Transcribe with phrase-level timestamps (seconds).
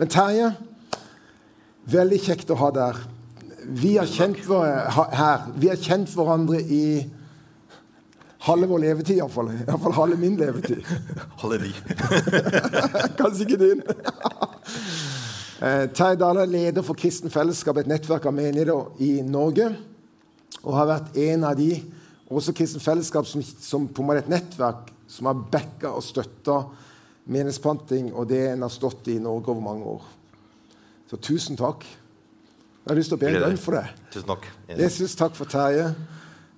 [0.00, 0.46] Men Terje,
[1.92, 3.00] veldig kjekt å ha deg her.
[3.80, 5.42] Vi har kjent, her.
[5.60, 6.84] Vi har kjent hverandre i
[8.46, 9.50] halve vår levetid, iallfall.
[9.58, 10.80] Iallfall halve min levetid.
[11.42, 11.74] Halve vi.
[13.20, 13.84] Kanskje ikke din.
[15.60, 19.66] Eh, Terje Dahle er leder for Kristen Fellesskap, et nettverk av menigheter i Norge.
[20.62, 21.74] Og har vært en av de,
[22.32, 26.56] også Kristen Fellesskap, som, som på en måte et nettverk som har backa og støtta
[27.30, 30.06] menighetsplanting og det en har stått i Norge over mange år.
[31.10, 31.86] Så tusen takk.
[32.80, 33.86] Jeg har lyst til å be en bønn for det.
[34.14, 34.46] Tusen takk.
[34.78, 35.90] Jesus, takk for Terje.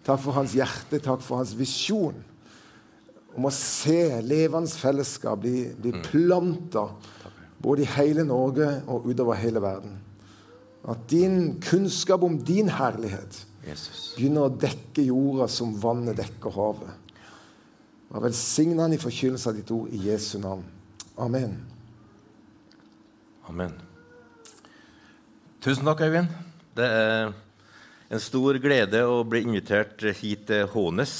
[0.03, 2.17] Takk for hans hjerte, takk for hans visjon
[3.33, 6.89] om å se levende fellesskap bli, bli planta
[7.63, 9.95] både i hele Norge og utover hele verden.
[10.89, 17.02] At din kunnskap om din herlighet begynner å dekke jorda som vannet dekker havet.
[18.13, 20.65] Og velsign han i forkynnelse av ditt ord i Jesu navn.
[21.17, 21.55] Amen.
[23.49, 23.73] Amen.
[25.65, 26.29] Tusen takk, Øyvind.
[26.77, 27.31] Det er
[28.13, 31.15] en stor glede å bli invitert hit til Hånes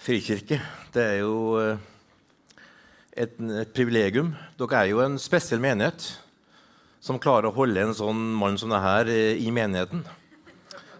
[0.00, 0.58] frikirke.
[0.90, 1.82] Det er jo eh,
[3.14, 4.32] et, et privilegium.
[4.58, 6.08] Dere er jo en spesiell menighet
[7.00, 10.02] som klarer å holde en sånn mann som det her eh, i menigheten.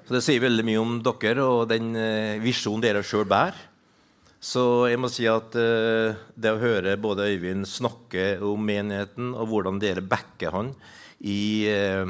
[0.07, 3.70] Så Det sier veldig mye om dere og den eh, visjonen dere sjøl bærer.
[4.41, 9.51] Så jeg må si at uh, det å høre både Øyvind snakke om menigheten, og
[9.51, 10.71] hvordan dere backer han
[11.21, 12.09] i, uh,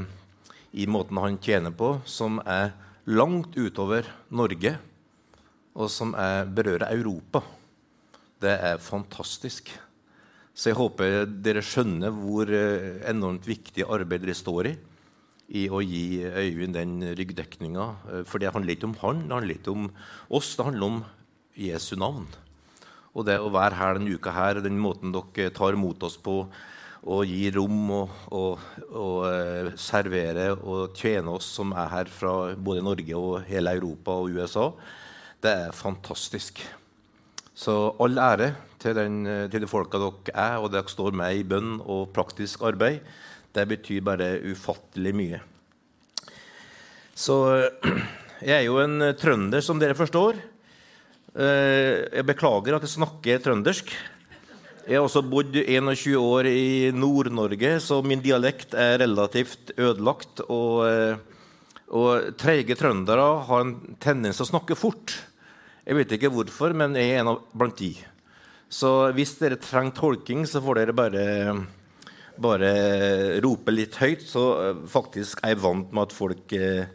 [0.70, 2.70] i måten han tjener på, som er
[3.10, 4.76] langt utover Norge,
[5.74, 7.42] og som er, berører Europa,
[8.38, 9.74] det er fantastisk.
[10.54, 14.78] Så jeg håper dere skjønner hvor uh, enormt viktig arbeid dere står i
[15.50, 17.84] i å gi Øyvind den ryggdekninga.
[18.22, 19.88] For det handler ikke om han, det handler ikke om
[20.30, 21.00] oss, det handler om
[21.58, 22.26] Jesu navn.
[23.14, 26.44] Og det å være her denne uka her, den måten dere tar imot oss på,
[27.00, 29.22] og gir rom og, og, og
[29.80, 34.36] serverer servere og tjene oss som er her fra både Norge og hele Europa og
[34.36, 34.66] USA,
[35.40, 36.60] det er fantastisk.
[37.56, 41.46] Så all ære til, den, til de folka dere er, og dere står med i
[41.48, 43.00] bønn og praktisk arbeid.
[43.50, 45.40] Det betyr bare ufattelig mye.
[47.16, 47.36] Så
[48.48, 50.38] jeg er jo en eh, trønder, som dere forstår.
[51.30, 53.92] Eh, Jeg beklager at jeg snakker trøndersk.
[54.88, 60.42] Jeg har også bodd 21 år i Nord-Norge, så min dialekt er relativt ødelagt.
[60.50, 61.16] Og, eh,
[61.94, 65.14] og treige trøndere har en tendens til å snakke fort.
[65.86, 67.94] Jeg vet ikke hvorfor, men jeg er en av blant de.
[68.70, 71.66] Så hvis dere trenger tolking, så får dere bare,
[72.38, 74.22] bare rope litt høyt.
[74.26, 76.86] Så eh, faktisk er jeg vant med at folk eh,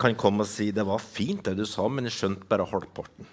[0.00, 3.28] kan komme og si det var fint det du sa, men jeg skjønte bare halvparten.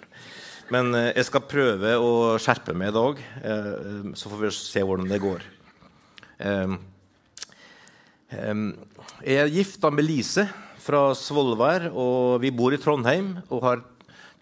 [0.70, 2.12] Men eh, jeg skal prøve å
[2.42, 5.46] skjerpe meg i dag, eh, så får vi se hvordan det går.
[6.46, 6.74] Eh,
[8.30, 10.46] jeg er gifta med Lise
[10.80, 13.82] fra Svolvær, og vi bor i Trondheim og har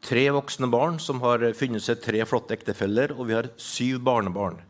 [0.05, 4.61] tre voksne barn som har funnet seg tre flotte ektefeller, og vi har syv barnebarn.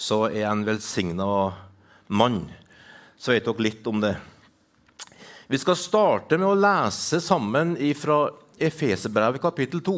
[0.00, 1.28] Så jeg er en velsigna
[2.08, 2.42] mann.
[3.20, 4.16] Så vet dere litt om det.
[5.50, 8.22] Vi skal starte med å lese sammen fra
[8.62, 9.94] Efeserbrevet kapittel 2.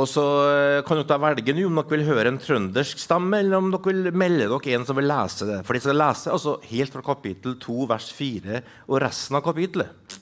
[0.00, 3.68] Og så eh, kan dere velge om dere vil høre en trøndersk stemme, eller om
[3.74, 5.58] dere vil melde dere en som vil lese det.
[5.66, 10.16] For de skal lese altså helt fra kapittel 2, vers 4 og resten av kapittelet.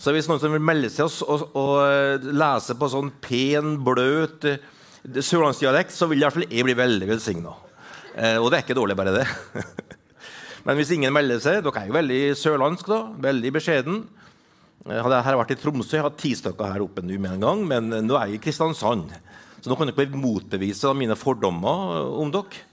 [0.00, 3.74] Så hvis noen som vil melde seg og, og, og eh, lese på sånn pen,
[3.84, 4.64] bløt eh,
[5.12, 7.52] sørlandsdialekt, så vil i hvert fall jeg bli veldig velsigna.
[8.40, 9.26] Og det er ikke dårlig, bare det.
[10.64, 13.00] Men hvis ingen melder seg Dere er jo veldig sørlandsk, da.
[13.26, 14.02] Veldig beskjeden.
[14.88, 17.36] Eh, Hadde jeg her vært i Tromsø, jeg hadde ti stykker her oppe nå med
[17.36, 19.12] en gang, men eh, nå er jeg i Kristiansand.
[19.60, 22.64] Så nå kan dere motbevise mine fordommer eh, om dere.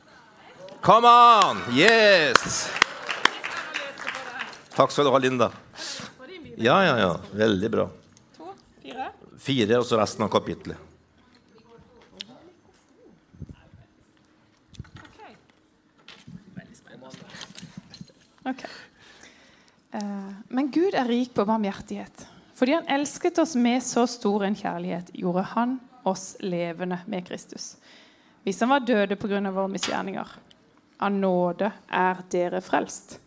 [0.81, 1.59] Come on!
[1.77, 2.69] Yes!
[4.71, 5.51] Takk skal du ha, Linda.
[6.57, 7.11] Ja, ja, ja.
[7.37, 7.85] Veldig bra.
[8.37, 9.09] To, fire.
[9.41, 10.90] Fire, og så resten av kapittelet.
[18.45, 18.65] Ok.
[19.93, 22.27] Uh, Men Gud er rik på barmhjertighet.
[22.57, 27.75] Fordi han elsket oss med så stor en kjærlighet, gjorde han oss levende med Kristus.
[28.43, 29.51] Vi som var døde pga.
[29.51, 30.27] våre misgjerninger.
[30.99, 33.19] Av nåde er dere frelst.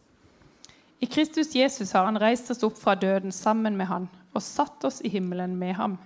[0.98, 4.84] I Kristus Jesus har han reist oss opp fra døden sammen med han og satt
[4.84, 5.98] oss i himmelen med ham.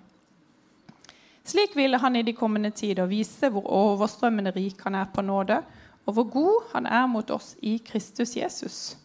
[1.45, 5.63] Slik ville han i de kommende tider vise hvor overstrømmende rik han er på nåde,
[6.09, 8.97] og hvor god han er mot oss i Kristus Jesus.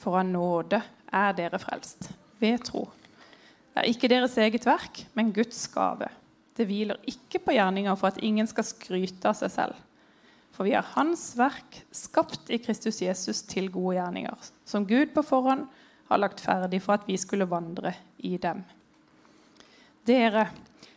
[0.00, 0.80] For av nåde
[1.12, 2.08] er dere frelst,
[2.40, 2.86] ved tro.
[3.72, 6.08] Det er ikke deres eget verk, men Guds gave.
[6.56, 9.76] Det hviler ikke på gjerninger for at ingen skal skryte av seg selv.
[10.52, 15.24] For vi er Hans verk, skapt i Kristus Jesus til gode gjerninger, som Gud på
[15.24, 15.64] forhånd
[16.08, 17.94] har lagt ferdig for at vi skulle vandre
[18.24, 18.64] i dem.
[20.08, 20.48] Dere,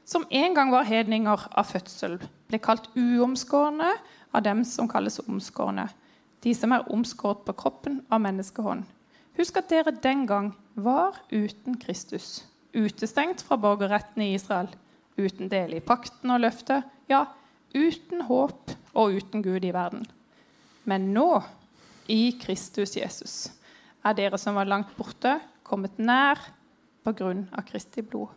[0.06, 3.90] som en gang var hedninger av fødsel, ble kalt uomskårne
[4.36, 5.88] av dem som kalles omskårne,
[6.46, 8.86] de som er omskåret på kroppen av menneskehånd.
[9.36, 14.70] Husk at dere den gang var uten Kristus, utestengt fra borgerretten i Israel,
[15.18, 17.26] uten del i pakten og løftet, ja,
[17.76, 20.06] uten håp og uten Gud i verden.
[20.86, 21.42] Men nå,
[22.08, 23.36] i Kristus Jesus,
[24.06, 26.38] er dere som var langt borte, kommet nær
[27.04, 28.30] på grunn av Kristi blod.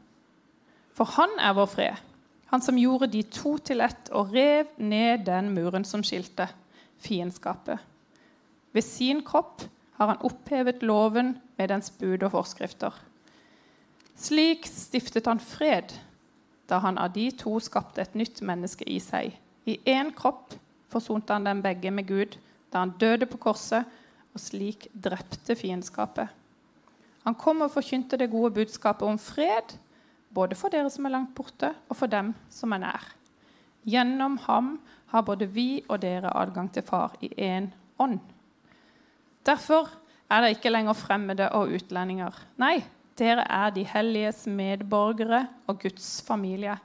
[0.98, 1.98] For han er vår fred,
[2.50, 6.48] han som gjorde de to til ett og rev ned den muren som skilte
[7.04, 7.78] fiendskapet.
[8.74, 9.62] Ved sin kropp
[10.00, 12.94] har han opphevet loven med dens bud og forskrifter.
[14.18, 15.94] Slik stiftet han fred
[16.68, 19.30] da han av de to skapte et nytt menneske i seg.
[19.70, 20.56] I én kropp
[20.90, 22.36] forsonte han dem begge med Gud
[22.72, 23.86] da han døde på korset,
[24.34, 26.28] og slik drepte fiendskapet.
[27.24, 29.72] Han kom og forkynte det gode budskapet om fred,
[30.34, 33.06] både for dere som er langt borte, og for dem som er nær.
[33.88, 34.75] Gjennom ham
[35.12, 38.20] har både vi og dere adgang til Far i én ånd.
[39.46, 39.88] Derfor
[40.28, 42.34] er dere ikke lenger fremmede og utlendinger.
[42.60, 42.82] Nei,
[43.19, 46.76] dere er de helliges medborgere og Guds familie.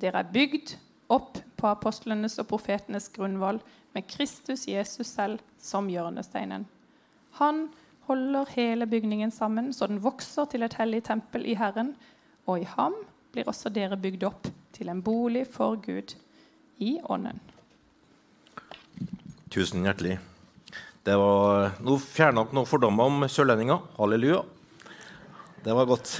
[0.00, 0.76] Dere er bygd
[1.14, 3.60] opp på apostlenes og profetenes grunnvoll
[3.94, 6.66] med Kristus Jesus selv som hjørnesteinen.
[7.40, 7.68] Han
[8.08, 11.94] holder hele bygningen sammen så den vokser til et hellig tempel i Herren,
[12.46, 12.96] og i ham
[13.34, 16.14] blir også dere bygd opp til en bolig for Gud
[16.82, 17.40] i Ånden.
[19.54, 20.18] Tusen hjertelig.
[21.04, 23.82] Det var, Nå fjerna dere noen fordommer om sørlendinger.
[23.98, 24.40] Halleluja.
[25.64, 26.16] Det var godt.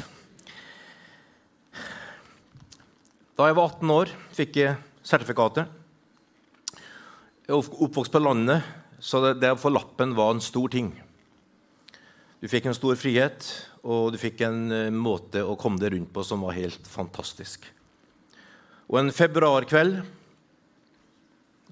[3.35, 5.67] Da jeg var 18 år, fikk jeg sertifikatet.
[7.45, 8.63] Jeg er oppvokst på landet,
[9.03, 10.93] så det, det å få lappen var en stor ting.
[12.41, 13.49] Du fikk en stor frihet,
[13.85, 17.67] og du fikk en uh, måte å komme deg rundt på som var helt fantastisk.
[18.89, 20.01] Og En februarkveld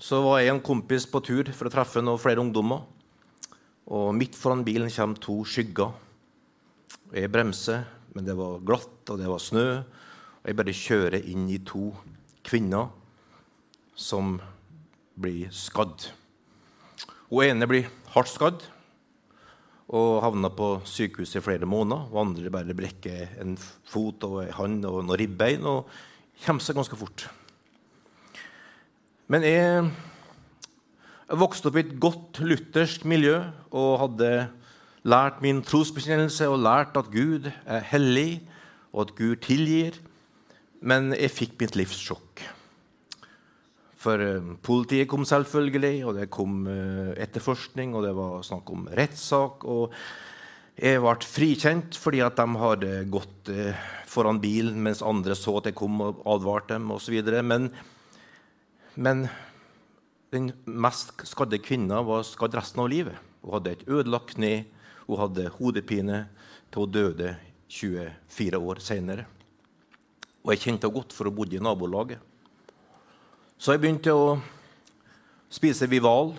[0.03, 2.85] så var jeg en kompis på tur for å treffe noen flere ungdommer.
[3.93, 5.93] Og Midt foran bilen kommer to skygger.
[7.13, 7.85] Jeg bremser,
[8.17, 9.67] men det var glatt, og det var snø.
[10.43, 11.93] Og jeg bare kjører inn i to
[12.45, 12.91] kvinner
[13.95, 14.39] som
[15.21, 16.09] blir skadd.
[17.31, 18.65] Hun ene blir hardt skadd
[19.93, 22.09] og havna på sykehuset i flere måneder.
[22.13, 25.89] og andre bare brekker en fot og en hånd og noen ribbein og
[26.45, 27.27] kommer seg ganske fort.
[29.29, 29.91] Men jeg,
[31.29, 33.37] jeg vokste opp i et godt luthersk miljø
[33.71, 34.33] og hadde
[35.05, 38.43] lært min trosbekjennelse og lært at Gud er hellig,
[38.93, 39.97] og at Gud tilgir.
[40.81, 42.43] Men jeg fikk mitt livs sjokk.
[44.03, 48.89] For uh, politiet kom selvfølgelig, og det kom uh, etterforskning, og det var snakk om
[48.99, 49.67] rettssak.
[49.71, 49.95] Og
[50.81, 55.71] jeg ble frikjent fordi at de hadde gått uh, foran bilen mens andre så at
[55.71, 57.19] jeg kom og advarte dem osv.
[57.47, 57.71] Men,
[58.97, 59.27] men
[60.33, 63.21] den mest skadde kvinna var skadd resten av livet.
[63.43, 64.65] Hun hadde et ødelagt kne,
[65.07, 66.25] hun hadde hodepine
[66.73, 67.37] til hun døde
[67.73, 69.27] 24 år senere.
[70.43, 72.32] Og jeg kjente henne godt, for hun bodde i nabolaget.
[73.63, 74.31] Så jeg begynte å
[75.55, 76.33] spise Vival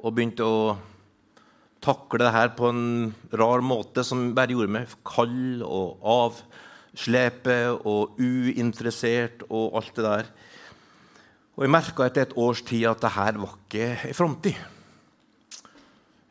[0.00, 0.60] og begynte å
[1.84, 2.86] takle det her på en
[3.36, 10.32] rar måte som bare gjorde meg kald og avslepet og uinteressert og alt det der.
[11.58, 14.64] Og jeg merka etter et års tid at det her var ikke ei framtid.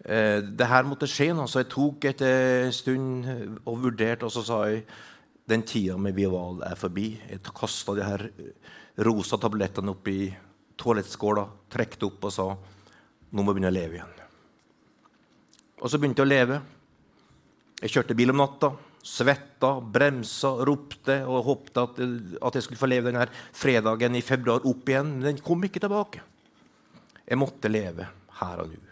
[0.10, 3.30] Eh, det her måtte skje noe, så jeg tok etter en stund
[3.62, 4.88] og vurderte, og så sa jeg
[5.52, 7.14] den tida med Vival er forbi.
[7.30, 8.28] Jeg kasta de her
[9.04, 10.30] rosa tablettene opp i
[10.80, 12.48] toalettskåla, trekte opp og sa
[13.32, 14.16] nå må jeg begynne å leve igjen.
[15.82, 16.58] Og så begynte jeg å leve.
[17.82, 18.70] Jeg kjørte bil om natta,
[19.02, 23.26] svetta, bremsa, ropte og håpte at, at jeg skulle få leve denne
[23.58, 25.16] fredagen i februar opp igjen.
[25.16, 26.22] Men den kom ikke tilbake.
[27.26, 28.08] Jeg måtte leve
[28.42, 28.88] her og nå.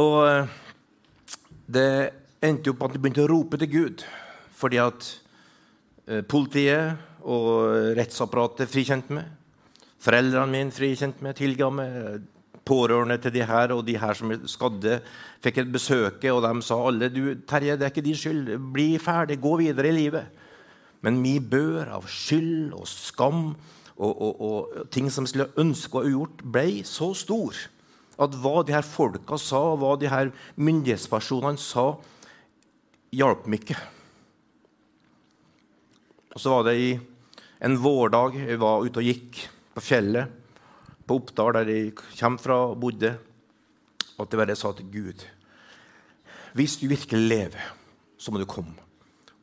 [0.00, 0.54] Og eh,
[1.70, 1.88] det
[2.42, 4.06] endte opp at jeg begynte å rope til Gud
[4.64, 5.08] fordi at
[6.08, 9.28] eh, politiet og rettsapparatet frikjente meg.
[10.04, 12.30] Foreldrene mine frikjente meg, tilga meg.
[12.64, 14.94] Pårørende til de her og de her som skadde,
[15.44, 18.54] fikk et besøke, og de sa alle du, Terje, det er ikke din skyld.
[18.72, 20.40] Bli ferdig, gå videre i livet.
[21.04, 26.00] Men vi bør av skyld og skam og, og, og ting som vi skulle ønske
[26.00, 27.60] å ha gjort, ble så stor
[28.24, 31.90] at hva de her folka sa, hva de her myndighetspersonene sa,
[33.14, 33.78] hjalp meg ikke.
[36.34, 36.88] Og så var det i
[37.64, 40.40] en vårdag jeg var ute og gikk på fjellet.
[41.06, 43.10] på Oppdal, der jeg kommer fra og bodde,
[44.18, 45.24] at jeg bare sa til Gud
[46.54, 47.74] Hvis du virkelig lever,
[48.16, 48.74] så må du komme.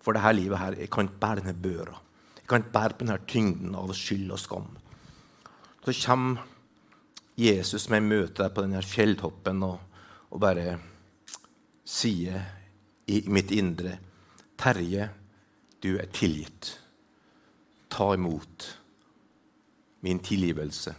[0.02, 2.02] For dette livet her, jeg kan ikke bære denne børa.
[2.38, 4.78] Jeg kan ikke bære på denne tyngden av skyld og skam.
[5.86, 6.42] Så kommer
[7.38, 9.80] Jesus med møte på denne fjelltoppen og,
[10.32, 10.80] og bare
[11.86, 12.42] sier
[13.08, 13.98] i mitt indre
[14.58, 15.10] Terje,
[15.82, 16.81] du er tilgitt.
[17.92, 18.68] Ta imot
[20.06, 20.94] min tilgivelse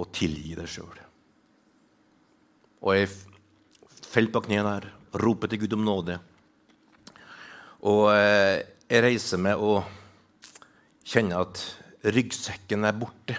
[0.00, 1.00] og tilgi deg sjøl.
[2.84, 3.10] Og jeg
[4.14, 4.88] falt på knærne her,
[5.22, 6.18] roper til Gud om nåde.
[7.84, 9.84] Og eh, jeg reiser meg og
[11.04, 11.62] kjenner at
[12.04, 13.36] ryggsekken er borte.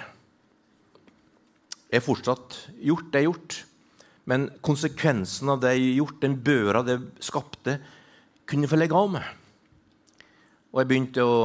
[1.89, 3.59] Jeg har fortsatt gjort det har gjort,
[4.25, 7.77] men konsekvensen av det jeg har gjort, den børa det skapte,
[8.45, 9.27] kunne jeg få legge av meg.
[10.73, 11.37] Og jeg begynte å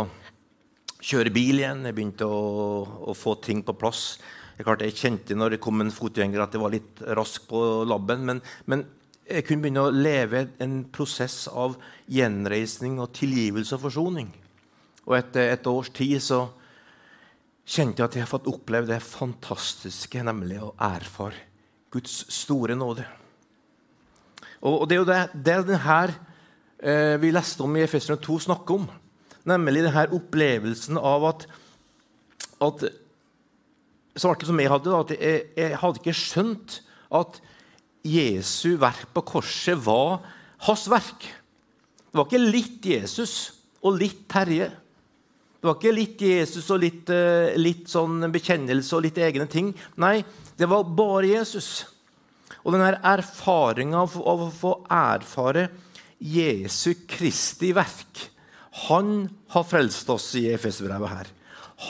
[1.00, 4.18] kjøre bil igjen, jeg begynte å, å få ting på plass.
[4.56, 7.60] Jeg, klart, jeg kjente når det kom en fotgjenger, at jeg var litt rask på
[7.88, 8.26] labben.
[8.28, 8.84] Men, men,
[9.30, 11.76] jeg kunne begynne å leve en prosess av
[12.10, 14.32] gjenreisning og tilgivelse og forsoning.
[15.06, 16.40] Og etter et års tid så
[17.62, 21.46] kjente jeg at jeg har fått oppleve det fantastiske, nemlig å erfare
[21.94, 23.06] Guds store nåde.
[24.60, 26.02] Og, og det er jo det, det er denne
[26.82, 28.90] eh, vi leste om i Efesene 2, snakker om.
[29.48, 31.46] Nemlig denne opplevelsen av at,
[32.60, 32.84] at
[34.20, 36.80] svarte som jeg hadde, at jeg, jeg hadde ikke skjønt
[37.20, 37.40] at
[38.06, 40.20] Jesu verk på korset var
[40.66, 41.26] hans verk.
[42.10, 43.34] Det var ikke litt Jesus
[43.84, 44.70] og litt Terje.
[45.60, 49.74] Det var ikke litt Jesus og litt, eh, litt sånn bekjennelse og litt egne ting.
[50.00, 50.22] Nei,
[50.56, 51.84] det var bare Jesus.
[52.64, 55.68] Og denne erfaringa av å få erfare
[56.20, 58.29] Jesu Kristi verk
[58.70, 61.30] Han har frelst oss i Efesbrevet her.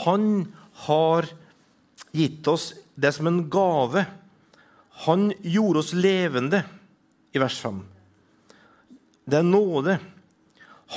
[0.04, 0.52] Han
[0.86, 1.28] har
[2.16, 4.04] gitt oss det som en gave.
[5.06, 6.64] Han gjorde oss levende,
[7.32, 7.82] i vers 5.
[9.30, 9.98] Det er nåde.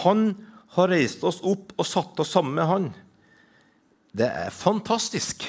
[0.03, 0.31] Han
[0.73, 2.87] har reist oss opp og satt oss sammen med han.
[4.13, 5.45] Det er fantastisk.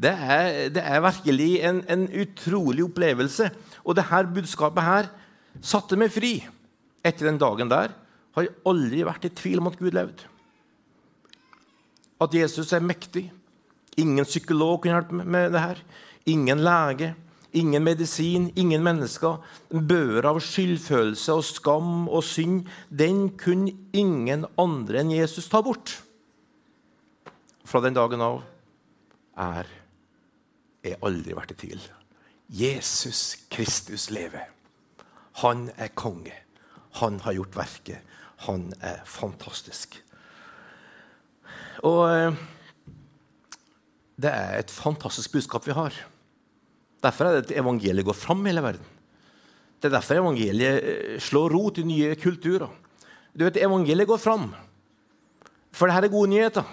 [0.00, 3.50] Det er, det er virkelig en, en, utrolig opplevelse.
[3.84, 5.10] Og dette budskapet her
[5.60, 6.38] satte meg fri.
[7.04, 7.92] Etter den dagen der
[8.36, 10.28] har aldri vært i tvil om at Gud levde.
[12.20, 13.30] At Jesus er mektig.
[13.98, 15.82] Ingen psykolog kunne hjelpe med det her.
[16.30, 17.14] Ingen lege.
[17.52, 19.40] Ingen medisin, ingen mennesker.
[19.70, 25.96] Bør av skyldfølelse og skam og synd, den kunne ingen andre enn Jesus ta bort.
[27.66, 28.42] Fra den dagen av
[29.40, 29.66] er
[30.84, 31.82] jeg aldri vært i tvil.
[32.50, 34.46] Jesus Kristus lever.
[35.42, 36.34] Han er konge.
[36.98, 38.06] Han har gjort verket.
[38.46, 39.98] Han er fantastisk.
[41.86, 42.38] Og eh,
[44.20, 45.96] det er et fantastisk budskap vi har.
[47.00, 48.88] Derfor er det at evangeliet går fram i hele verden.
[49.80, 52.68] Det er derfor evangeliet eh, slår rot i nye kulturer.
[53.30, 54.50] Du vet, Evangeliet går fram.
[55.70, 56.66] For dette er gode nyheter.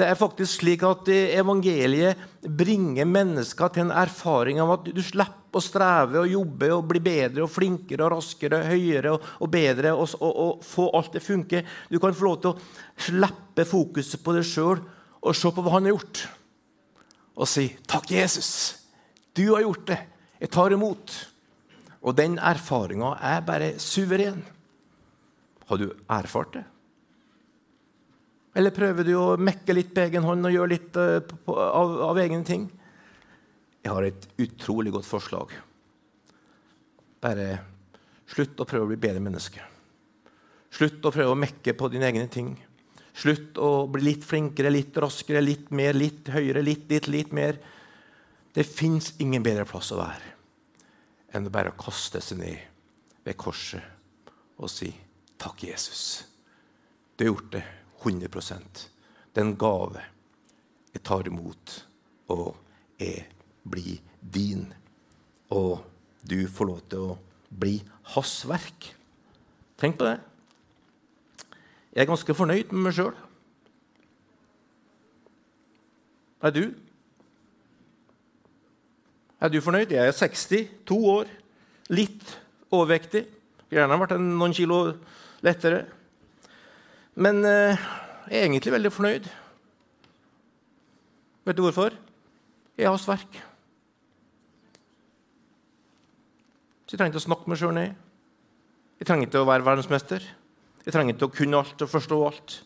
[0.00, 5.60] Det er faktisk slik at evangeliet bringer mennesker til en erfaring av at du slipper
[5.60, 9.50] å streve og jobbe og bli bedre og flinkere og raskere og høyere og, og
[9.52, 11.62] bedre og, og, og, få alt til å funke.
[11.92, 14.80] Du kan få lov til å slippe fokuset på deg sjøl
[15.20, 16.24] og se på hva han har gjort
[17.40, 18.80] og si 'Takk, Jesus.
[19.36, 20.00] Du har gjort det.
[20.40, 21.26] Jeg tar imot.'
[22.00, 24.40] Og den erfaringa er bare suveren.
[25.68, 26.64] Har du erfart det?
[28.54, 32.18] Eller prøver du å mekke litt på egen hånd og gjøre litt på, av, av
[32.18, 32.66] egne ting?
[33.80, 35.52] Jeg har et utrolig godt forslag.
[37.22, 37.46] Bare
[38.30, 39.62] slutt å prøve å bli bedre menneske.
[40.70, 42.52] Slutt å prøve å mekke på dine egne ting.
[43.16, 47.58] Slutt å bli litt flinkere, litt raskere, litt mer, litt høyere, litt, litt, litt mer.
[48.54, 50.36] Det fins ingen bedre plass å være
[51.30, 54.88] enn å bare kaste seg ned ved korset og si
[55.38, 56.24] takk, Jesus.
[57.14, 57.62] Du har gjort det
[58.00, 58.28] 100
[59.34, 60.00] Det er en gave
[60.94, 61.74] jeg tar imot,
[62.28, 62.56] og
[62.98, 63.26] jeg
[63.62, 64.66] blir din.
[65.50, 65.84] Og
[66.26, 67.18] du får lov til å
[67.50, 67.78] bli
[68.14, 68.90] hans verk.
[69.78, 70.18] Tenk på det.
[71.94, 73.14] Jeg er ganske fornøyd med meg sjøl.
[76.40, 76.64] Er du?
[79.40, 79.92] Er du fornøyd?
[79.94, 81.30] Jeg er 62 år,
[81.90, 82.36] litt
[82.70, 83.24] overvektig.
[83.70, 84.82] Gjerne vært noen kilo
[85.46, 85.84] lettere.
[87.14, 87.80] Men eh,
[88.30, 89.28] jeg er egentlig veldig fornøyd.
[91.48, 91.96] Vet du hvorfor?
[92.78, 93.40] Jeg har sverk.
[96.86, 97.94] Så jeg trenger ikke å snakke meg sjøl ned.
[99.00, 100.24] Jeg trenger ikke å være verdensmester.
[100.84, 102.56] Jeg trenger ikke å kunne alt og forstå alt.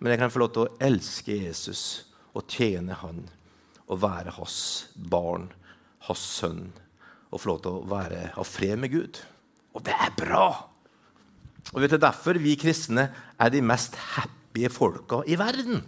[0.00, 1.84] Men jeg kan få lov til å elske Jesus
[2.32, 3.26] og tjene Han
[3.92, 4.58] og være hans
[4.96, 5.50] barn,
[6.08, 6.70] hans sønn,
[7.28, 9.20] og få lov til å være, ha fred med Gud.
[9.76, 10.71] Og det er bra!
[11.72, 15.84] Og vet du, Derfor vi kristne er de mest happy folka i verden.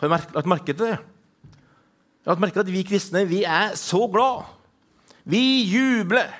[0.00, 0.98] Har du lagt merke til det?
[1.00, 4.44] Jeg har lagt merke til at Vi kristne vi er så glad.
[5.24, 6.30] Vi jubler.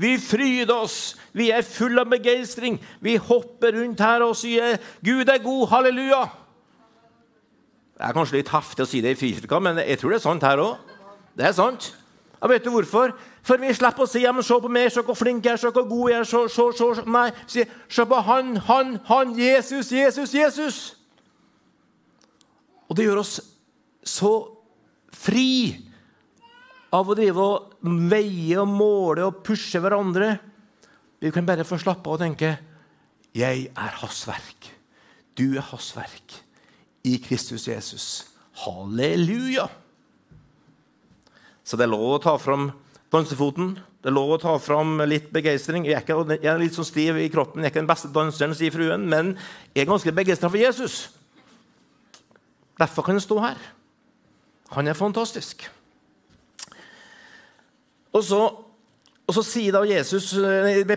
[0.00, 1.16] Vi fryder oss.
[1.36, 2.78] Vi er fulle av begeistring.
[3.00, 5.68] Vi hopper rundt her og sier 'Gud er god'.
[5.68, 6.22] Halleluja.
[8.00, 10.24] Det er kanskje litt heftig å si det i frikirka, men jeg tror det er
[10.24, 10.78] sant her òg.
[11.36, 11.94] Det er sant.
[12.48, 13.12] Vet du hvorfor?
[13.42, 15.56] For vi slipper å si ja, men 'se på meg, se hvor flink jeg er,
[15.56, 16.24] se hvor god jeg er'.
[16.24, 17.04] Se, se, se.
[17.06, 20.94] Nei, si 'se på han, han, han, Jesus, Jesus, Jesus'.
[22.88, 23.40] Og det gjør oss
[24.04, 24.32] så
[25.12, 25.78] fri
[26.92, 27.74] av å drive og
[28.10, 30.38] veie og måle og pushe hverandre.
[31.20, 32.58] Vi kan bare få slappe av og tenke
[33.34, 34.70] 'Jeg er hans verk'.
[35.38, 36.42] Du er hans verk
[37.04, 38.26] i Kristus Jesus.
[38.52, 39.68] Halleluja!
[41.64, 42.72] Så det er lov å ta fram
[43.10, 43.74] dansefoten.
[44.00, 45.84] Det er lov å ta fram litt begeistring.
[45.88, 48.74] Jeg, jeg, er litt sånn stiv i kroppen, jeg er ikke den beste danseren, sier
[48.74, 49.34] fruen, men
[49.74, 51.02] jeg er ganske begeistra for Jesus.
[52.80, 53.60] Derfor kan jeg stå her.
[54.76, 55.66] Han er fantastisk.
[58.14, 58.40] Og så,
[59.26, 60.32] og så sier da Jesus,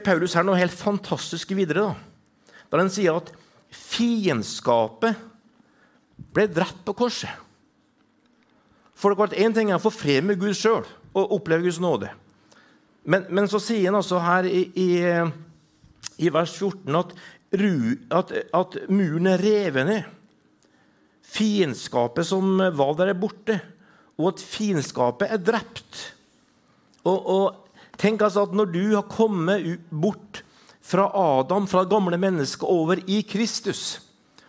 [0.05, 1.89] Paulus her noe helt fantastisk videre.
[1.89, 2.53] Da.
[2.72, 3.34] da han sier at
[3.74, 5.17] fiendskapet
[6.34, 7.41] ble drept på korset.
[8.93, 12.10] For det klart, Én ting å få fred med Gud sjøl og oppleve Guds nåde.
[13.03, 14.89] Men, men, så sier han altså her i, i,
[16.24, 17.15] i vers 14 at,
[17.53, 20.08] at, at, muren er revet ned.
[21.34, 23.60] Fiendskapet som var der, er borte.
[24.20, 26.00] Og at fiendskapet er drept.
[27.03, 30.43] Og, og tenk altså at Når du har kommet bort
[30.84, 34.01] fra Adam, fra gamle mennesket, over i Kristus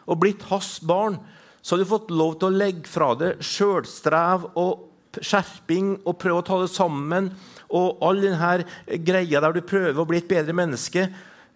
[0.05, 1.17] og blitt hans barn,
[1.65, 4.83] så har du fått lov til å legge fra deg sjølstrev og
[5.23, 7.31] skjerping og prøve å ta det sammen.
[7.75, 11.07] Og all denne greia der du prøver å bli et bedre menneske.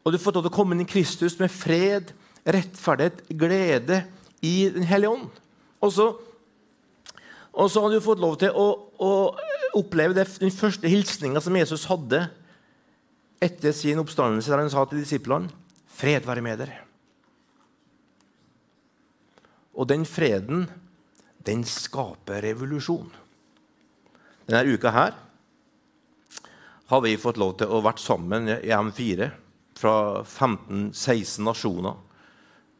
[0.04, 2.14] Og du får lov til å komme inn i Kristus med fred,
[2.46, 4.02] rettferdighet, glede
[4.44, 5.44] i Den hellige ånd.
[5.82, 6.08] Og så,
[7.52, 8.66] og så har du fått lov til å,
[8.98, 9.12] å
[9.78, 12.26] oppleve det, den første hilsninga som Jesus hadde
[13.42, 15.50] etter sin oppstandelse, der han sa til disiplene
[15.98, 16.76] Fred være med dere.
[19.78, 20.68] Og den freden,
[21.46, 23.08] den skaper revolusjon.
[24.48, 25.16] Denne uka her
[26.88, 29.26] har vi fått lov til å vært sammen i M4
[29.76, 31.98] fra 15-16 nasjoner.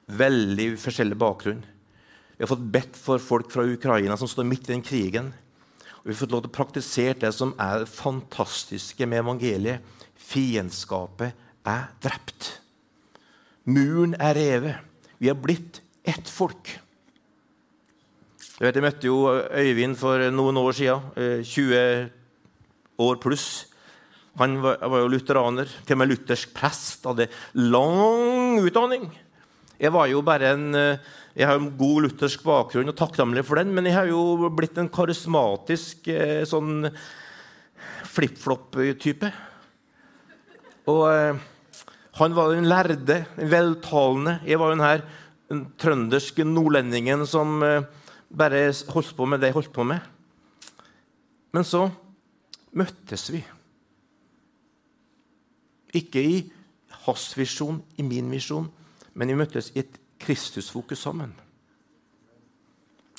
[0.08, 1.60] Veldig forskjellig bakgrunn.
[2.38, 5.28] Vi har fått bedt for folk fra Ukraina som står midt i den krigen.
[5.98, 9.84] Og vi har fått lov til å praktisere det som er det fantastiske med evangeliet.
[10.16, 11.36] Fiendskapet
[11.68, 12.54] er drept.
[13.68, 14.80] Muren er revet.
[15.20, 16.78] Vi har blitt ett folk.
[18.58, 19.18] Jeg, vet, jeg møtte jo
[19.54, 21.04] Øyvind for noen år siden.
[21.46, 22.08] 20 eh,
[22.98, 23.68] år pluss.
[24.40, 27.06] Han var, var jo lutheraner, til og med luthersk prest.
[27.06, 29.04] Hadde lang utdanning.
[29.78, 33.60] Jeg var jo bare en eh, jeg har en god luthersk bakgrunn og takknemlig for
[33.62, 36.88] den, men jeg har jo blitt en karismatisk eh, sånn
[38.10, 39.30] flip-flop-type.
[40.90, 41.06] Og
[42.18, 42.98] han var den lærde,
[43.38, 44.40] den veltalende.
[44.50, 45.06] Jeg var jo den her
[45.48, 47.86] den trønderske nordlendingen som eh,
[48.28, 50.00] bare holdt på med det jeg holdt på med.
[51.52, 51.88] Men så
[52.76, 53.40] møttes vi.
[55.96, 56.38] Ikke i
[57.06, 58.68] hans visjon, i min visjon,
[59.14, 61.32] men vi møttes i et Kristusfokus sammen.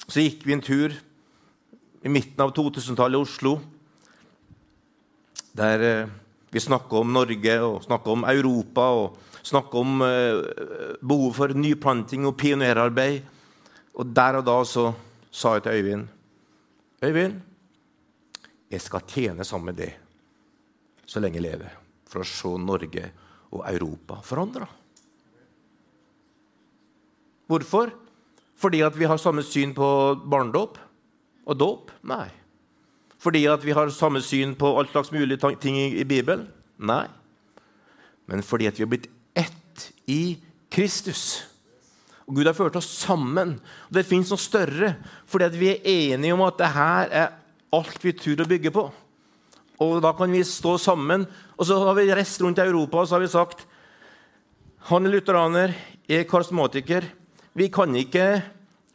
[0.09, 0.93] Så gikk vi en tur
[2.03, 3.57] i midten av 2000-tallet i Oslo,
[5.57, 6.11] der eh,
[6.53, 10.39] vi snakka om Norge og om Europa og snakka om eh,
[11.01, 13.21] behovet for nyplanting og pionerarbeid.
[13.99, 14.89] Og der og da så
[15.31, 16.07] sa jeg til Øyvind
[17.03, 17.39] Øyvind,
[18.71, 19.97] jeg skal tjene sammen med deg
[21.09, 21.71] så lenge jeg lever,
[22.05, 23.07] for å se Norge
[23.49, 24.67] og Europa forandra.
[27.49, 27.89] Hvorfor?
[28.59, 29.87] Fordi at vi har samme syn på
[30.29, 30.77] barnedåp
[31.49, 31.89] og dåp?
[32.05, 32.27] Nei.
[33.17, 36.45] Fordi at vi har samme syn på all slags mulige ting i Bibelen?
[36.77, 37.07] Nei.
[38.29, 40.37] Men fordi at vi har blitt ett i
[40.69, 41.48] Kristus.
[42.29, 43.55] Og Gud har ført oss sammen.
[43.89, 44.93] Og Det fins noe større,
[45.25, 47.31] fordi vi er enige om at det her er
[47.73, 48.85] alt vi tør å bygge på.
[49.81, 51.25] Og Da kan vi stå sammen.
[51.57, 53.65] Og så har vi reist rundt i Europa og så har vi sagt
[54.89, 55.73] han er lutheraner,
[56.07, 57.03] er karismatiker.
[57.53, 58.41] Vi kan ikke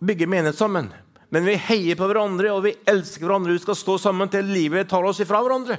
[0.01, 0.89] bygge menighet sammen,
[1.29, 3.53] men vi heier på hverandre og vi elsker hverandre.
[3.53, 5.77] Vi skal stå sammen til livet tar oss ifra hverandre.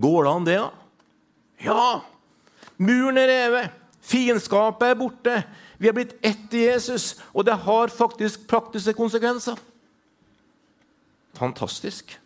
[0.00, 0.70] Går det an, det, da?
[1.68, 1.86] Ja!
[2.80, 3.83] Muren er revet.
[4.04, 5.38] Fiendskapet er borte.
[5.80, 9.56] Vi er blitt ett i Jesus, og det har faktisk praktiske konsekvenser.
[11.34, 12.18] fantastisk.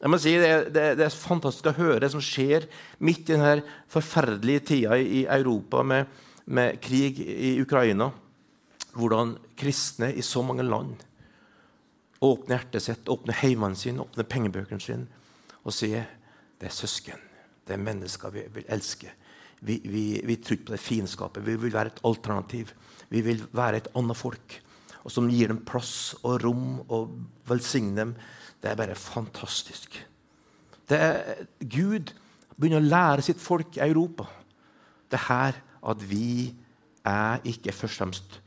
[0.00, 2.66] Jeg må si, det, det, det, er fantastisk å høre det som skjer
[3.00, 6.10] midt i denne forferdelige tida i Europa med,
[6.44, 8.10] med krig i Ukraina.
[8.94, 11.00] Hvordan kristne i så mange land
[12.20, 15.22] åpner hjertet sitt, åpner heimene sine, åpner pengebøkene sine
[15.64, 16.04] og sier
[16.60, 17.20] det er søsken,
[17.64, 19.08] det er mennesker vi vil elske.
[19.64, 21.44] Vi, vi, vi tror på det fiendskapet.
[21.46, 22.72] Vi vil være et alternativ.
[23.08, 24.58] Vi vil være et annet folk.
[25.04, 27.14] Og som gir dem plass og rom og
[27.48, 28.14] velsigner dem.
[28.60, 29.96] Det er bare fantastisk.
[30.92, 32.12] Er, Gud
[32.56, 34.28] begynner å lære sitt folk i Europa
[35.12, 36.54] det her at vi
[37.06, 38.40] er ikke først og fremst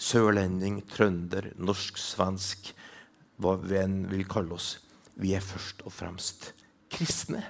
[0.00, 2.72] sørlending, trønder, norsk, svensk,
[3.40, 4.78] hva vi enn vil kalle oss.
[5.20, 6.50] Vi er først og fremst
[6.92, 7.42] kristne.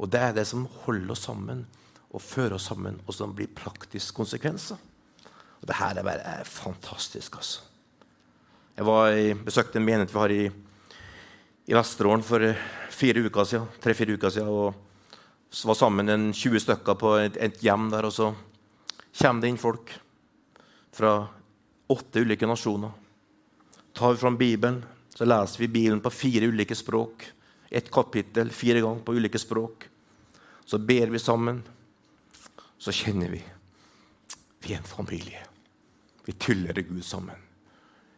[0.00, 1.66] Og det er det som holder oss sammen
[2.10, 4.78] og fører oss sammen, og som blir praktiske konsekvenser.
[5.60, 7.36] Og det her er bare er fantastisk.
[7.36, 7.60] altså.
[8.76, 10.44] Jeg i, besøkte en menighet vi har i,
[11.68, 12.46] i Vesterålen for
[12.90, 14.48] fire uker siden, tre-fire uker siden.
[14.48, 14.74] og
[15.64, 18.32] var sammen en 20 stykker på et, et hjem der, og så
[19.20, 19.92] kommer det inn folk
[20.94, 21.28] fra
[21.90, 22.90] åtte ulike nasjoner.
[23.92, 24.82] Tar vi fram Bibelen,
[25.14, 27.26] så leser vi Bibelen på fire ulike språk.
[27.70, 29.89] Ett kapittel fire ganger på ulike språk.
[30.70, 31.62] Så ber vi sammen.
[32.78, 33.40] Så kjenner vi
[34.60, 35.40] vi er en familie.
[36.24, 37.38] Vi tyller Gud sammen.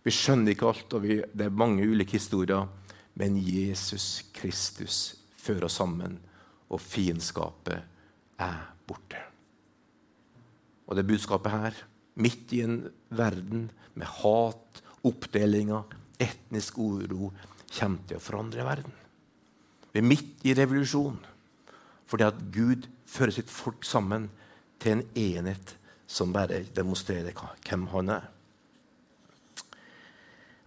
[0.02, 2.66] Vi skjønner ikke alt, og vi, det er mange ulike historier.
[3.14, 4.98] Men Jesus Kristus
[5.38, 6.18] fører oss sammen,
[6.68, 7.78] og fiendskapet
[8.42, 9.22] er borte.
[10.90, 11.82] Og det budskapet her,
[12.20, 12.80] midt i en
[13.14, 15.86] verden med hat, oppdelinger,
[16.20, 17.30] etnisk uro,
[17.72, 18.98] kommer til å forandre verden.
[19.92, 21.20] Vi er midt i revolusjon
[22.12, 24.28] fordi at Gud fører sitt folk sammen
[24.82, 25.76] til en enhet
[26.10, 27.32] som bare demonstrerer
[27.64, 28.28] hvem han er.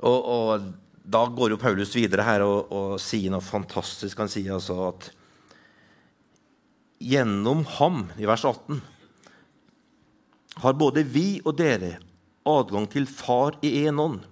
[0.01, 0.73] Og, og
[1.05, 4.17] Da går jo Paulus videre her og, og sier noe fantastisk.
[4.17, 5.11] Han sier altså at
[6.97, 8.79] gjennom ham, i vers 18,
[10.63, 11.99] har både vi og dere
[12.49, 14.23] adgang til Far i én ånd.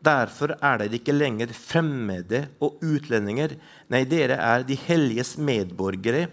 [0.00, 3.58] Derfor er dere ikke lenger fremmede og utlendinger.
[3.92, 6.30] Nei, dere er de helliges medborgere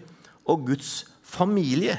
[0.48, 1.96] og Guds familie.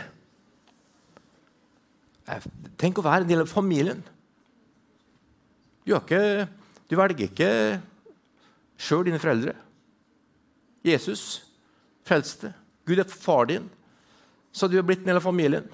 [2.80, 4.04] Tenk å være en del av familien.
[5.84, 6.48] Du, ikke,
[6.88, 7.50] du velger ikke
[8.80, 9.56] sjøl dine foreldre.
[10.84, 11.44] Jesus
[12.08, 12.54] frelste.
[12.88, 13.70] Gud er far din,
[14.52, 15.68] så du er blitt en del av familien.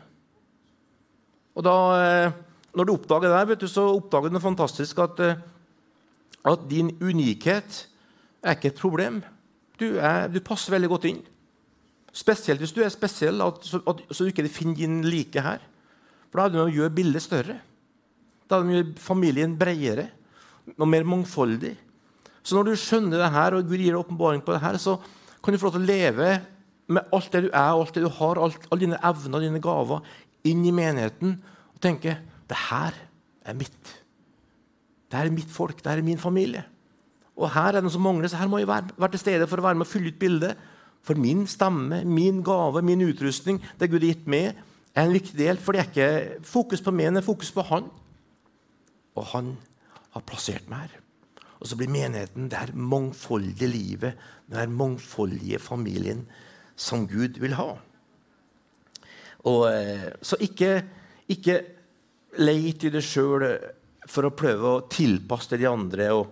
[1.58, 2.32] Og da, eh,
[2.78, 5.42] når du oppdager det, vet du, så oppdager du noe fantastisk at, eh,
[6.46, 7.88] at din unikhet
[8.44, 9.24] er ikke et problem.
[9.80, 11.24] Du, er, du passer veldig godt inn.
[12.20, 15.62] Spesielt hvis du er spesiell, at, så, at, så du ikke finner din like her.
[16.30, 17.60] For da er det å gjøre bildet større.
[18.50, 20.10] Da er det å gjøre familien bredere
[20.76, 21.74] og mer mangfoldig.
[22.44, 24.98] Så når du skjønner det her, og Gud gir deg åpenbaring på det her, så
[25.44, 26.32] kan du få lov til å leve
[26.90, 29.62] med alt det du er, alt det du har, alt, alle dine evner og dine
[29.64, 30.12] gaver,
[30.50, 31.36] inn i menigheten
[31.76, 32.16] og tenke
[32.50, 32.96] det her
[33.46, 33.94] er mitt.
[35.10, 36.64] Det her er mitt folk, det her er min familie.
[37.40, 39.48] Og her er det noe som mangler, så her må jeg være, være til stede
[39.50, 40.70] for å være med og fylle ut bildet.
[41.06, 44.60] For min stemme, min gave, min utrustning, det Gud har gitt meg,
[44.94, 45.60] er en viktig del.
[45.62, 47.90] For det er ikke fokus på meg, det er fokus på Han.
[49.18, 49.56] Og Han
[50.16, 51.00] har plassert meg her.
[51.60, 56.24] Og så blir menigheten det her mangfoldige livet, den her mangfoldige familien
[56.80, 57.74] som Gud vil ha.
[59.48, 60.84] Og, eh, så ikke,
[61.28, 61.60] ikke
[62.40, 63.44] leit i det sjøl
[64.10, 66.32] for å prøve å tilpasse de andre, og,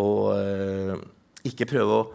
[0.00, 0.94] og uh,
[1.48, 2.06] ikke prøve å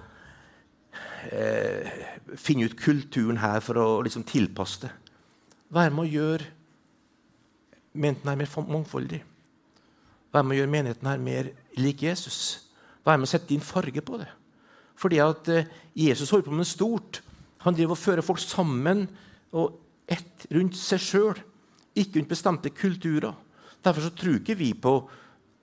[1.32, 4.92] uh, finne ut kulturen her for å liksom, tilpasse det.
[5.74, 6.50] Være med å gjøre
[7.94, 9.22] menigheten her mer mangfoldig.
[10.34, 12.40] Være med å gjøre menigheten her mer lik Jesus.
[13.06, 14.30] Være med å sette din farge på det.
[15.00, 17.22] Fordi at eh, Jesus holder på med noe stort.
[17.66, 19.06] Han driver og fører folk sammen
[19.54, 21.42] og ett rundt seg sjøl,
[21.96, 23.34] ikke rundt bestemte kulturer.
[23.84, 24.96] Derfor så tror ikke vi på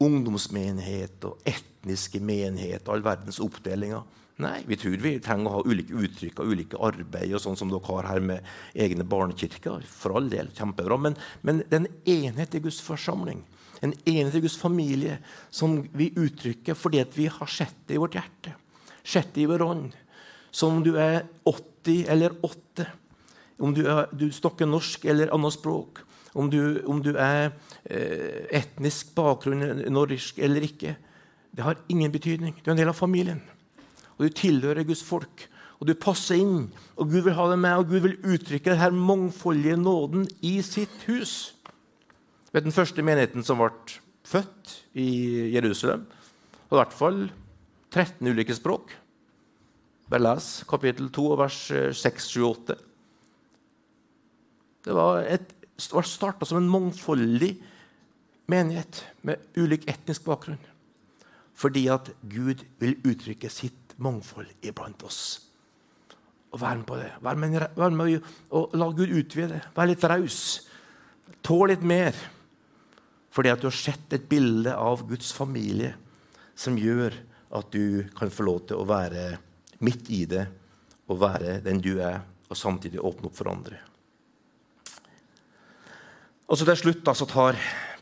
[0.01, 4.05] ungdomsmenighet og etniske menighet og all verdens oppdelinger.
[4.40, 7.68] Nei, vi tror vi trenger å ha ulike uttrykk og ulike arbeid, og sånn som
[7.68, 9.85] dere har her med egne barnekirker.
[9.85, 10.96] For all del, kjempebra.
[10.96, 13.42] Men, men det er en enhet i Guds forsamling,
[13.85, 15.18] en enhet i Guds familie,
[15.53, 18.55] som vi uttrykker fordi vi har sett det i vårt hjerte,
[19.05, 19.92] sett det i vår ånd.
[20.50, 22.88] Som om du er 80 eller 8,
[23.61, 26.00] om du, er, du snakker norsk eller annet språk,
[26.33, 27.50] om du, om du er
[27.85, 30.96] eh, etnisk bakgrunn norsk eller ikke.
[31.50, 32.55] Det har ingen betydning.
[32.62, 33.42] Du er en del av familien
[34.20, 35.46] og du tilhører Guds folk.
[35.80, 36.66] Og du passer inn,
[37.00, 41.06] og Gud vil ha deg med, og Gud vil uttrykke denne mangfoldige nåden i sitt
[41.09, 41.54] hus.
[42.52, 43.72] Vet Den første menigheten som ble
[44.28, 45.09] født i
[45.54, 46.04] Jerusalem,
[46.68, 47.22] og i hvert fall
[47.94, 48.92] 13 ulike språk.
[50.12, 51.59] Bare les kapittel 2, vers
[51.96, 52.76] 6, 7, 8.
[54.85, 55.54] Det var, et,
[55.94, 57.54] var starta som en mangfoldig
[58.52, 60.61] menighet med ulik etnisk bakgrunn.
[61.56, 65.22] Fordi at Gud vil uttrykke sitt mangfold iblant oss.
[66.50, 67.10] Og Vær med på det.
[67.22, 69.62] Vær med, vær med og La Gud utvide det.
[69.76, 70.40] Vær litt raus.
[71.46, 72.16] Tål litt mer.
[73.30, 75.94] Fordi at du har sett et bilde av Guds familie
[76.58, 77.14] som gjør
[77.56, 79.28] at du kan få lov til å være
[79.86, 80.44] midt i det
[81.10, 83.78] og være den du er, og samtidig åpne opp for andre.
[86.50, 87.58] Og så Til slutt da, så tar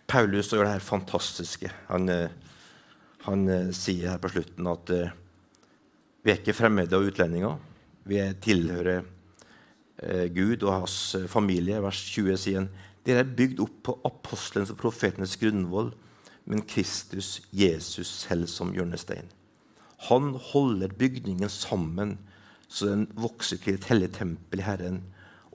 [0.09, 1.71] Paulus og gjør det her fantastiske.
[1.89, 2.31] Han, eh,
[3.27, 5.11] han eh, sier her på slutten at uh,
[6.29, 7.55] vi er ikke fremmede og utlendinger.
[8.05, 11.81] Vi tilhører eh, Gud og hans familie.
[11.81, 12.69] Vers 20 sier
[13.09, 15.95] dere er bygd opp på apostelens og profetenes grunnvoll,
[16.45, 19.31] men Kristus, Jesus selv som hjørnestein.
[20.11, 22.19] Han holder bygningen sammen
[22.69, 25.01] så den vokser til et hellig tempel i Herren.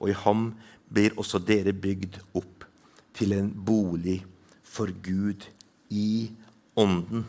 [0.02, 0.48] Og i ham
[0.90, 2.66] blir også dere bygd opp
[3.14, 4.24] til en bolig
[4.66, 5.46] for Gud
[5.94, 6.32] i
[6.76, 7.22] ånden.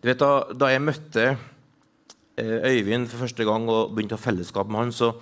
[0.00, 1.40] Du vet, Da, da jeg møtte eh,
[2.40, 5.12] Øyvind for første gang og begynte å ha fellesskap med han, så,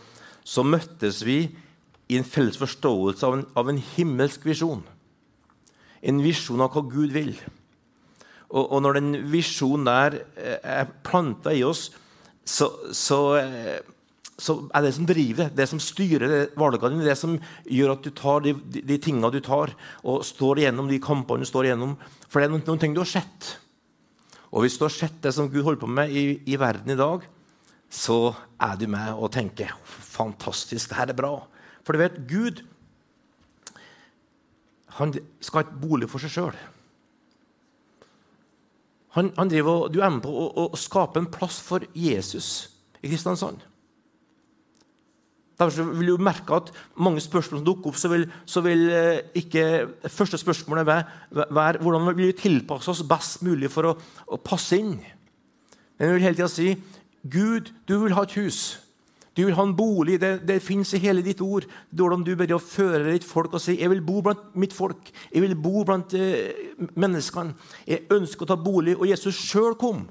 [0.44, 1.42] så møttes vi
[2.08, 4.82] i en felles forståelse av en, av en himmelsk visjon.
[6.00, 7.34] En visjon av hva Gud vil.
[8.48, 11.90] Og, og når den visjonen der eh, er planta i oss,
[12.48, 13.82] så, så, eh,
[14.40, 17.36] så, er det som driver, det som styrer valgene dine, det som
[17.68, 21.44] gjør at du tar de, de, de tingene du tar, og står igjennom de kampene
[21.44, 21.98] du står igjennom.
[22.28, 23.58] For det er noen, noen ting du har sett.
[24.52, 26.98] Og hvis du har sett det som Gud holder på med i, i verden i
[26.98, 27.26] dag,
[27.88, 31.32] så er du med og tenker fantastisk, det her er bra.
[31.84, 32.64] For du vet, Gud
[34.98, 36.56] han skal ha et bolig for seg sjøl.
[39.16, 42.68] Han, han du er med på å, å, skape en plass for Jesus
[43.00, 43.62] i Kristiansand.
[45.58, 46.68] Derfor vil du merke at
[47.02, 52.06] mange spørsmål som dukker opp, så vil, så vil eh, ikke første spørsmålet være, hvordan
[52.06, 53.94] vil vi tilpasse oss best mulig for å,
[54.30, 54.94] å passe inn.
[55.98, 56.76] Men jeg vil hele tida si
[57.26, 58.78] Gud, du vil ha et hus.
[59.34, 60.20] Du vil ha en bolig.
[60.22, 61.66] Det, det fins i hele ditt ord.
[61.66, 64.54] Det er hvordan du ber å føre ditt folk og si jeg vil bo blant
[64.58, 65.10] mitt folk.
[65.34, 66.54] Jeg vil bo blant eh,
[66.94, 67.58] menneskene.
[67.86, 68.94] Jeg ønsker å ta bolig.
[68.94, 70.06] Og Jesus sjøl kom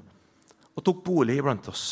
[0.76, 1.86] og tok bolig iblant oss.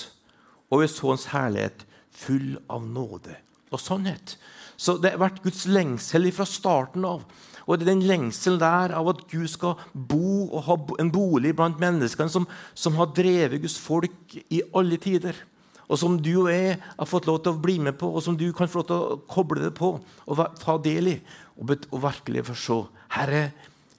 [0.68, 4.36] Og vi så hans herlighet full av nåde og sannhet.
[4.76, 7.24] Så det har vært Guds lengsel fra starten av.
[7.66, 11.54] Og det er den lengselen der av at Gud skal bo og ha en bolig
[11.56, 12.46] blant menneskene som,
[12.78, 15.40] som har drevet Guds folk i alle tider
[15.86, 18.36] og som du og jeg har fått lov til å bli med på, og som
[18.38, 19.92] du kan få lov til å koble det på
[20.26, 21.16] og ta del i.
[21.56, 22.80] Og, og virkelig se
[23.14, 23.50] Herre,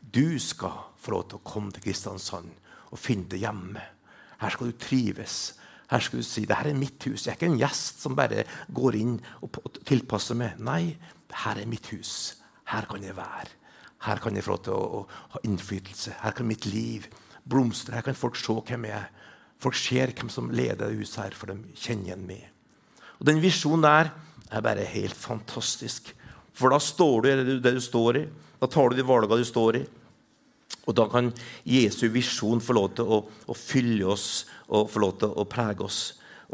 [0.01, 2.51] du skal få lov til å komme til Kristiansand
[2.91, 3.84] og finne det hjemme.
[4.41, 5.56] Her skal du trives.
[5.91, 7.26] Her skal du si det her er mitt hus.
[7.26, 8.43] Jeg er ikke en gjest som bare
[8.76, 9.13] går inn
[9.45, 10.58] og tilpasser meg.
[10.60, 10.97] Nei,
[11.45, 12.36] her er mitt hus.
[12.67, 13.54] Her kan jeg være.
[14.04, 16.17] Her kan jeg få til å, å ha innflytelse.
[16.21, 17.08] Her kan mitt liv
[17.47, 17.95] blomstre.
[17.95, 19.08] Her kan folk se hvem jeg er.
[19.63, 22.43] Folk ser hvem som leder huset her, for de kjenner igjen meg.
[23.17, 24.12] Og Den visjonen der
[24.52, 26.12] er bare helt fantastisk.
[26.58, 28.28] For da står du i det du står i.
[28.62, 29.84] Da tar du de valgene du står i.
[30.88, 31.34] Og da kan
[31.67, 35.84] Jesu visjon få lov til å, å fylle oss og få lov til å prege
[35.84, 35.99] oss.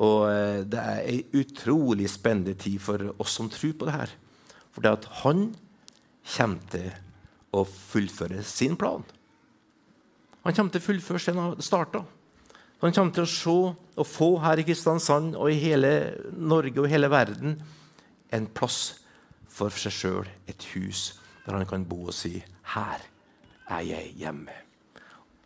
[0.02, 4.16] Og eh, Det er ei utrolig spennende tid for oss som tror på det her.
[4.74, 5.52] For det at han
[6.34, 6.90] kommer til
[7.54, 9.06] å fullføre sin plan.
[10.44, 12.02] Han kommer til å fullføre sin starta.
[12.82, 13.54] Han kommer til å se
[13.94, 15.94] og få her i Kristiansand og i hele
[16.34, 17.60] Norge og hele verden
[18.34, 18.98] en plass
[19.54, 21.14] for seg sjøl, et hus
[21.46, 22.42] der han kan bo og si
[22.74, 23.13] 'Her
[23.74, 24.60] er jeg hjemme'.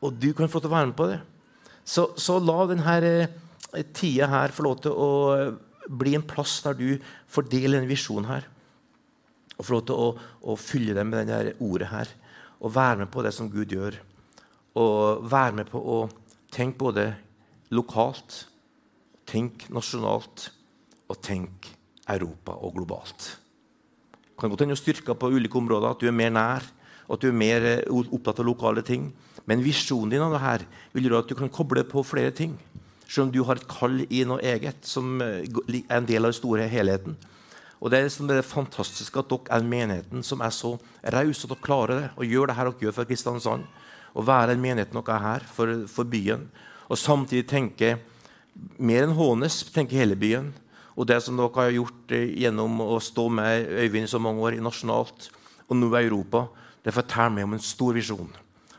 [0.02, 1.22] Og du kan få til å være med på det.
[1.88, 5.10] Så, så la denne eh, tida her få lov til å
[5.88, 7.00] bli en plass der du
[7.32, 8.48] får del i denne visjonen her.
[9.58, 10.08] Og få lov til å,
[10.52, 12.12] å fylle deg med denne ordet her.
[12.62, 13.98] Og være med på det som Gud gjør.
[14.78, 15.98] Og være med på å
[16.54, 17.08] tenke både
[17.74, 18.46] lokalt,
[19.28, 20.52] tenk nasjonalt,
[21.08, 21.72] og tenk
[22.12, 23.28] Europa og globalt.
[24.12, 26.68] Det kan godt hende styrker på ulike områder, at du er mer nær,
[27.08, 29.10] at du er mer eh, opptatt av lokale ting.
[29.48, 32.58] Men visjonen din av det her vil gjøre at du kan koble på flere ting.
[33.08, 36.34] Selv om du har et kall i noe eget som eh, er en del av
[36.34, 37.18] den store helheten.
[37.78, 40.76] Og Det er liksom det fantastiske at dere er menigheten som er så
[41.14, 42.08] raus at dere klarer det.
[42.18, 43.68] Og gjør det her dere gjør for Kristiansand.
[44.18, 46.48] Å være en menighet dere er her for, for byen
[46.88, 47.98] og samtidig tenke
[48.80, 50.54] mer enn Hånes, tenke hele byen.
[50.98, 54.58] Og det som dere har gjort eh, gjennom å stå med Øyvind så mange år
[54.64, 55.30] nasjonalt
[55.68, 56.48] og nå i Europa,
[56.84, 58.30] det forteller meg om en stor visjon.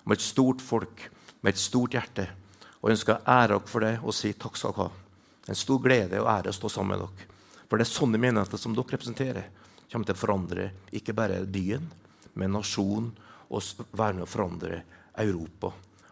[0.04, 1.08] Om et stort folk
[1.40, 2.28] med et stort hjerte.
[2.80, 5.04] Og ønsker ære dere for det og si takk skal dere ha.
[5.48, 7.34] En stor glede og ære å stå sammen med dere.
[7.68, 9.48] For det er sånne menigheter som dere representerer,
[9.88, 11.84] kommer til å forandre ikke bare byen,
[12.37, 13.11] men nasjonen,
[13.48, 13.64] og
[13.96, 14.82] være med å forandre
[15.16, 15.70] Europa.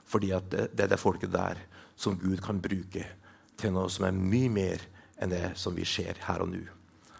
[0.08, 1.60] Fordi det, det er det folket der
[1.96, 3.04] som Gud kan bruke
[3.60, 4.84] til noe som er mye mer
[5.20, 6.62] enn det som vi ser her og nå.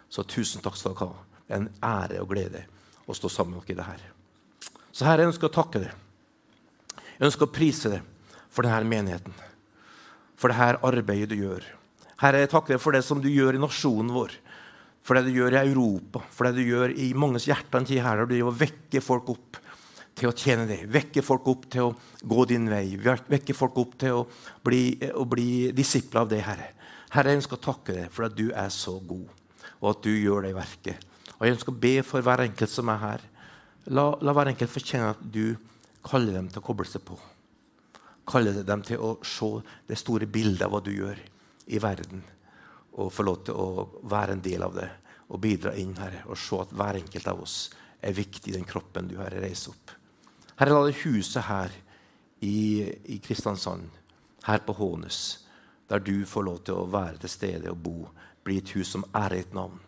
[0.09, 1.23] Så tusen takk skal dere ha.
[1.57, 2.65] En ære og glede
[3.05, 4.05] å stå sammen med dere i det her.
[4.97, 5.91] Så her jeg ønsker å takke deg.
[7.17, 9.35] Jeg ønsker å prise deg for denne menigheten.
[10.37, 11.61] For dette arbeidet du gjør.
[12.17, 14.33] Herre, jeg takker deg for det som du gjør i nasjonen vår.
[15.05, 18.31] For det du gjør i Europa, for det du gjør i manges hjerter her, der
[18.31, 19.61] du vekker folk opp
[20.17, 21.93] til å tjene deg, vekke folk opp til å
[22.25, 24.25] gå din vei, vekke folk opp til å
[24.65, 26.71] bli, å bli disipler av deg, Herre.
[27.13, 29.29] Herre, jeg ønsker å takke deg for at du er så god,
[29.77, 31.05] og at du gjør det verket.
[31.37, 33.27] Og Jeg ønsker å be for hver enkelt som er her.
[33.87, 35.55] La, la hver enkelt få kjenne at du
[36.07, 37.15] kaller dem til å koble seg på.
[38.27, 39.47] Kaller dem til å se
[39.87, 41.19] det store bildet av hva du gjør
[41.71, 42.23] i verden.
[42.99, 44.89] Og få lov til å være en del av det
[45.27, 47.57] og bidra inn, her og se at hver enkelt av oss
[48.03, 49.91] er viktig i den kroppen du har reist opp.
[50.57, 51.73] Herre, la det huset her
[52.41, 53.89] i, i Kristiansand,
[54.47, 55.45] her på Hånes,
[55.87, 57.97] der du får lov til å være til stede og bo,
[58.43, 59.79] bli et hus som er ditt navn.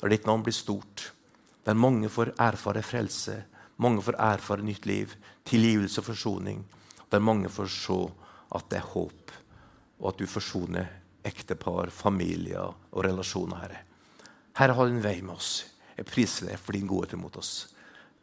[0.00, 1.10] Der ditt navn blir stort.
[1.64, 3.38] Der mange får erfare frelse,
[3.76, 6.64] mange får erfare nytt liv, tilgivelse og forsoning.
[7.10, 7.98] Der mange får se
[8.54, 9.32] at det er håp,
[10.00, 10.90] og at du forsoner
[11.24, 13.82] ektepar, familier og relasjoner, Herre.
[14.58, 15.64] Herre, ha din vei med oss.
[15.96, 17.54] Jeg priser deg for din godhet imot oss.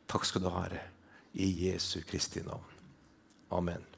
[0.07, 0.87] Takk skal du ha, Herre
[1.33, 2.63] i Jesu Kristi navn.
[3.49, 3.90] Amen.